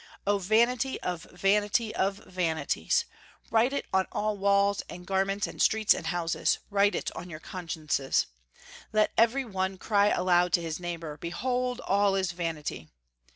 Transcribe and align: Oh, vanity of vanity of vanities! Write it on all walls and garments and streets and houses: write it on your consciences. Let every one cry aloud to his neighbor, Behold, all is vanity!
Oh, 0.25 0.39
vanity 0.39 0.99
of 1.01 1.27
vanity 1.31 1.93
of 1.93 2.15
vanities! 2.25 3.05
Write 3.51 3.71
it 3.71 3.85
on 3.93 4.07
all 4.11 4.35
walls 4.35 4.81
and 4.89 5.05
garments 5.05 5.45
and 5.45 5.61
streets 5.61 5.93
and 5.93 6.07
houses: 6.07 6.57
write 6.71 6.95
it 6.95 7.15
on 7.15 7.29
your 7.29 7.39
consciences. 7.39 8.25
Let 8.91 9.11
every 9.15 9.45
one 9.45 9.77
cry 9.77 10.07
aloud 10.07 10.53
to 10.53 10.61
his 10.63 10.79
neighbor, 10.79 11.17
Behold, 11.17 11.81
all 11.81 12.15
is 12.15 12.31
vanity! 12.31 12.89